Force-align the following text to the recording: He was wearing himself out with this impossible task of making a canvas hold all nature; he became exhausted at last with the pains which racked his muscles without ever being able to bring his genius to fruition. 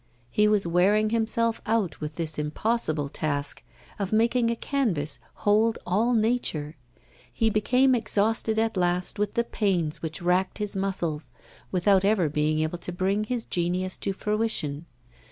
He 0.31 0.47
was 0.47 0.65
wearing 0.65 1.11
himself 1.11 1.61
out 1.67 2.01
with 2.01 2.15
this 2.15 2.39
impossible 2.39 3.07
task 3.07 3.61
of 3.99 4.11
making 4.11 4.49
a 4.49 4.55
canvas 4.55 5.19
hold 5.35 5.77
all 5.85 6.15
nature; 6.15 6.75
he 7.31 7.51
became 7.51 7.93
exhausted 7.93 8.57
at 8.57 8.75
last 8.75 9.19
with 9.19 9.35
the 9.35 9.43
pains 9.43 10.01
which 10.01 10.19
racked 10.19 10.57
his 10.57 10.75
muscles 10.75 11.33
without 11.71 12.03
ever 12.03 12.29
being 12.29 12.61
able 12.61 12.79
to 12.79 12.91
bring 12.91 13.25
his 13.25 13.45
genius 13.45 13.95
to 13.97 14.11
fruition. 14.11 14.87